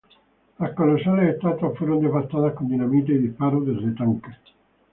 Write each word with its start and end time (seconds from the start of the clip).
Las 0.57 0.73
colosales 0.73 1.35
estatuas 1.35 1.77
fueron 1.77 2.01
devastadas 2.01 2.55
con 2.55 2.67
dinamita 2.67 3.11
y 3.11 3.19
disparos 3.19 3.67
desde 3.67 3.91
tanques. 3.91 4.35